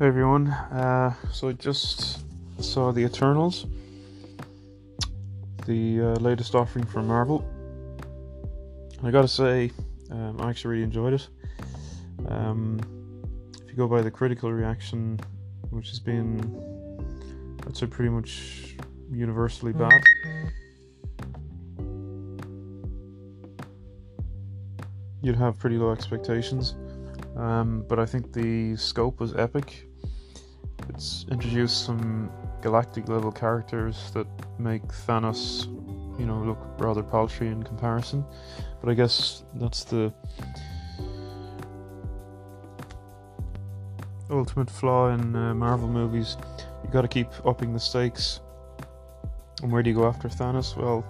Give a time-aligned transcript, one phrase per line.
[0.00, 2.20] Hey everyone, uh, so I just
[2.58, 3.66] saw The Eternals,
[5.66, 7.46] the uh, latest offering from Marvel.
[9.04, 9.70] I gotta say,
[10.10, 11.28] um, I actually really enjoyed it.
[12.28, 12.80] Um,
[13.62, 15.20] if you go by the critical reaction,
[15.68, 18.76] which has been, I'd say, pretty much
[19.12, 20.02] universally bad.
[25.20, 26.74] You'd have pretty low expectations.
[27.36, 29.88] Um, but I think the scope was epic.
[30.92, 34.26] It's introduced some galactic level characters that
[34.58, 35.66] make Thanos,
[36.18, 38.24] you know, look rather paltry in comparison.
[38.80, 40.12] But I guess that's the
[44.28, 46.36] ultimate flaw in uh, Marvel movies.
[46.82, 48.40] You got to keep upping the stakes.
[49.62, 50.76] And where do you go after Thanos?
[50.76, 51.04] Well,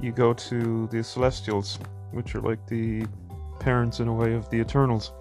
[0.00, 1.78] you go to the Celestials,
[2.12, 3.04] which are like the
[3.60, 5.12] parents in a way of the Eternals.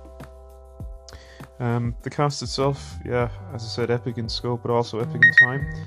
[1.61, 5.47] Um, the cast itself, yeah, as I said, epic in scope, but also epic in
[5.47, 5.85] time.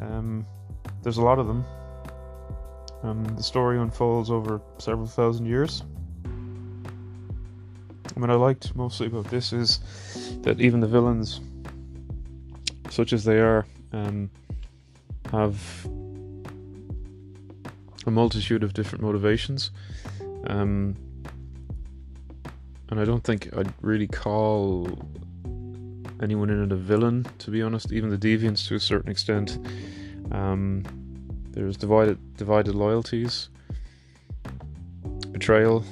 [0.00, 0.46] Um,
[1.04, 1.64] there's a lot of them.
[3.04, 5.84] Um, the story unfolds over several thousand years.
[6.24, 9.78] And what I liked mostly about this is
[10.42, 11.40] that even the villains,
[12.90, 14.28] such as they are, um,
[15.30, 15.86] have
[18.06, 19.70] a multitude of different motivations.
[20.48, 20.96] Um,
[22.90, 24.88] and I don't think I'd really call
[26.22, 27.92] anyone in it a villain, to be honest.
[27.92, 29.58] Even the deviants, to a certain extent.
[30.32, 30.82] Um,
[31.50, 33.48] there's divided divided loyalties,
[35.32, 35.84] betrayal,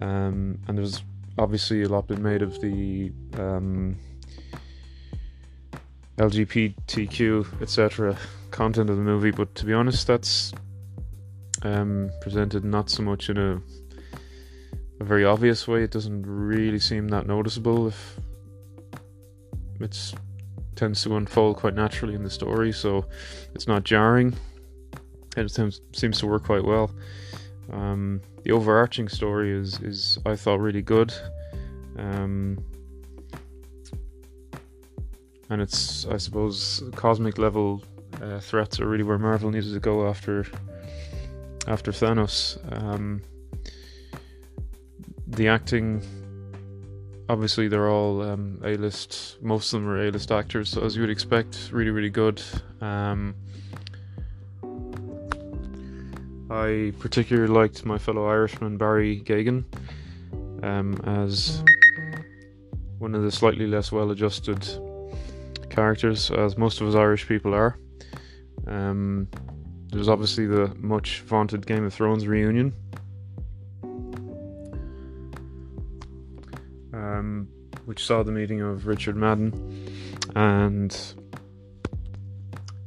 [0.00, 1.02] um, and there's
[1.38, 3.96] obviously a lot been made of the um,
[6.18, 8.16] LGBTQ etc.
[8.50, 9.30] content of the movie.
[9.30, 10.52] But to be honest, that's
[11.62, 13.60] um, presented not so much in a
[15.04, 15.82] a very obvious way.
[15.82, 18.18] It doesn't really seem that noticeable if
[19.78, 20.14] it
[20.76, 23.04] tends to unfold quite naturally in the story, so
[23.54, 24.34] it's not jarring.
[25.36, 26.90] It seems, seems to work quite well.
[27.70, 31.12] Um, the overarching story is, is I thought really good.
[31.98, 32.64] Um,
[35.50, 37.82] and it's I suppose cosmic level
[38.22, 40.46] uh, threats are really where Marvel needed to go after
[41.68, 42.58] after Thanos.
[42.72, 43.22] Um,
[45.36, 46.02] the acting
[47.28, 49.38] obviously they're all um, A-list.
[49.42, 52.42] Most of them are A-list actors, so as you would expect, really, really good.
[52.80, 53.34] Um,
[56.50, 59.64] I particularly liked my fellow Irishman Barry Keoghan
[60.62, 61.62] um, as
[62.98, 64.66] one of the slightly less well-adjusted
[65.70, 67.78] characters, as most of us Irish people are.
[68.66, 69.28] Um,
[69.90, 72.72] there's obviously the much vaunted Game of Thrones reunion,
[77.94, 79.52] which saw the meeting of Richard Madden
[80.34, 81.14] and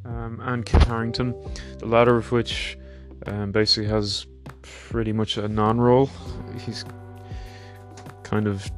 [0.03, 1.33] um, and Kit Harington,
[1.79, 2.77] the latter of which
[3.25, 4.27] um, basically has
[4.61, 6.09] pretty much a non-role.
[6.59, 6.83] He's
[8.23, 8.69] kind of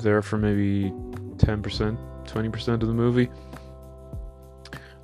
[0.00, 0.92] there for maybe
[1.38, 3.28] ten percent, twenty percent of the movie.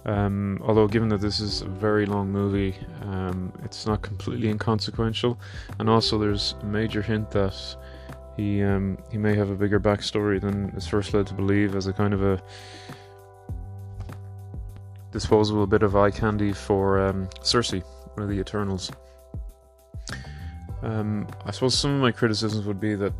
[0.04, 5.36] Um, although, given that this is a very long movie, um, it's not completely inconsequential,
[5.80, 7.56] and also there's a major hint that
[8.36, 11.86] he um, he may have a bigger backstory than is first led to believe, as
[11.86, 12.42] a kind of a
[15.12, 17.82] disposable bit of eye candy for um, Sersi,
[18.14, 18.90] one of the Eternals.
[20.82, 23.12] Um, I suppose some of my criticisms would be that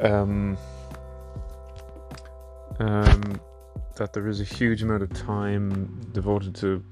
[0.00, 0.56] um,
[2.80, 3.40] um,
[3.96, 6.84] that there is a huge amount of time devoted to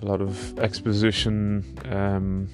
[0.00, 2.48] a lot of exposition um,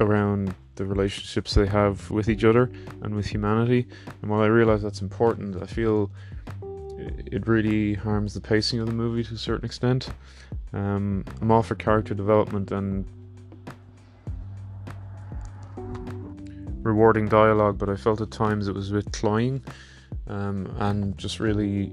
[0.00, 2.70] around the relationships they have with each other
[3.02, 3.86] and with humanity.
[4.22, 6.10] And while I realize that's important, I feel
[6.98, 10.08] it really harms the pacing of the movie to a certain extent.
[10.72, 13.04] Um, I'm all for character development and
[16.82, 19.62] rewarding dialogue, but I felt at times it was a bit cloying
[20.26, 21.92] um, and just really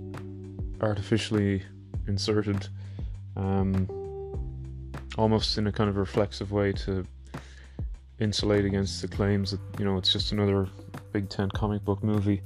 [0.82, 1.64] artificially
[2.08, 2.68] inserted,
[3.36, 3.88] um,
[5.18, 7.06] almost in a kind of reflexive way to
[8.20, 10.68] insulate against the claims that you know it's just another
[11.12, 12.42] Big Ten comic book movie.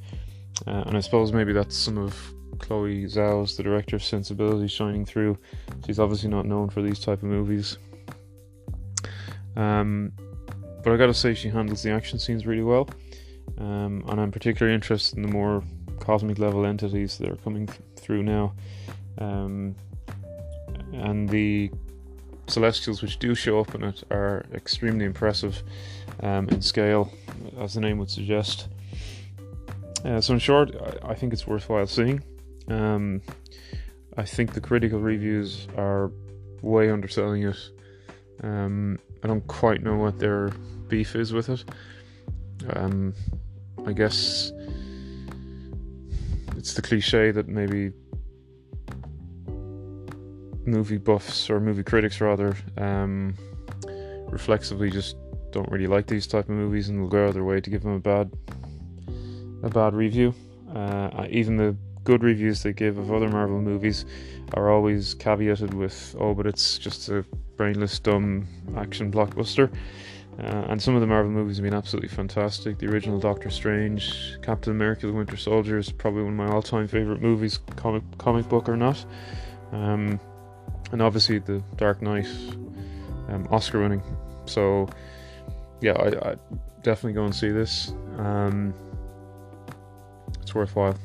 [0.67, 2.15] Uh, and I suppose maybe that's some of
[2.59, 5.37] Chloe Zhao's, the director's sensibility, shining through.
[5.85, 7.77] She's obviously not known for these type of movies.
[9.55, 10.11] Um,
[10.83, 12.89] but I gotta say, she handles the action scenes really well.
[13.57, 15.63] Um, and I'm particularly interested in the more
[15.99, 18.53] cosmic level entities that are coming th- through now.
[19.17, 19.75] Um,
[20.93, 21.71] and the
[22.49, 25.63] celestials which do show up in it are extremely impressive
[26.21, 27.11] um, in scale,
[27.59, 28.67] as the name would suggest.
[30.03, 32.23] Uh, so in short, I, I, think it's worthwhile seeing.
[32.69, 33.21] Um,
[34.17, 36.11] I think the critical reviews are
[36.61, 37.57] way underselling it.
[38.41, 40.49] Um, I don't quite know what their
[40.87, 41.65] beef is with it.
[42.73, 43.13] Um,
[43.85, 44.51] I guess
[46.57, 47.91] it's the cliche that maybe
[50.69, 53.35] movie buffs or movie critics rather um,
[54.29, 55.15] reflexively just
[55.51, 57.69] don't really like these type of movies and will go out of their way to
[57.69, 58.31] give them a bad
[59.63, 60.33] a bad review.
[60.73, 64.05] Uh, even the good reviews they give of other Marvel movies
[64.53, 67.25] are always caveated with, "Oh, but it's just a
[67.57, 69.69] brainless, dumb action blockbuster."
[70.39, 72.77] Uh, and some of the Marvel movies have been absolutely fantastic.
[72.77, 76.87] The original Doctor Strange, Captain America: The Winter Soldier is probably one of my all-time
[76.87, 79.03] favorite movies, comic comic book or not.
[79.71, 80.19] Um,
[80.91, 82.27] and obviously the Dark Knight,
[83.29, 84.01] um, Oscar winning.
[84.45, 84.87] So
[85.81, 86.35] yeah, I, I,
[86.81, 87.93] definitely go and see this.
[88.17, 88.73] Um,
[90.41, 90.97] it's worthwhile.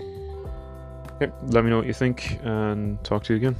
[0.00, 3.56] Okay, let me know what you think and talk to you again.